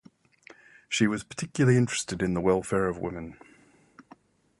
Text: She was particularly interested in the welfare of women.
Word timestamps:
She 0.89 1.05
was 1.05 1.23
particularly 1.23 1.77
interested 1.77 2.23
in 2.23 2.33
the 2.33 2.41
welfare 2.41 2.87
of 2.87 2.97
women. 2.97 3.37